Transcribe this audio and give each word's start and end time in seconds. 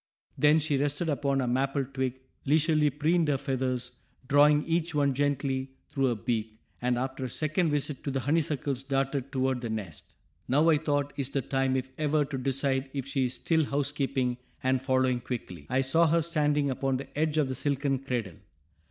Then 0.35 0.57
she 0.57 0.79
rested 0.79 1.09
upon 1.09 1.41
a 1.41 1.47
maple 1.47 1.85
twig, 1.85 2.21
leisurely 2.43 2.89
preened 2.89 3.27
her 3.27 3.37
feathers, 3.37 3.99
drawing 4.27 4.65
each 4.65 4.95
one 4.95 5.13
gently 5.13 5.75
through 5.91 6.05
her 6.07 6.15
beak, 6.15 6.57
and 6.81 6.97
after 6.97 7.23
a 7.25 7.29
second 7.29 7.69
visit 7.69 8.03
to 8.05 8.09
the 8.09 8.21
honeysuckles 8.21 8.81
darted 8.81 9.31
toward 9.31 9.61
the 9.61 9.69
nest. 9.69 10.15
Now, 10.47 10.67
I 10.71 10.79
thought, 10.79 11.13
is 11.17 11.29
the 11.29 11.43
time, 11.43 11.75
if 11.75 11.87
ever, 11.99 12.25
to 12.25 12.37
decide 12.39 12.89
if 12.93 13.05
she 13.05 13.27
is 13.27 13.35
still 13.35 13.63
housekeeping, 13.65 14.37
and 14.63 14.81
following 14.81 15.21
quickly, 15.21 15.67
I 15.69 15.81
saw 15.81 16.07
her 16.07 16.23
standing 16.23 16.71
upon 16.71 16.97
the 16.97 17.15
edge 17.15 17.37
of 17.37 17.47
the 17.47 17.53
silken 17.53 17.99
cradle. 17.99 18.37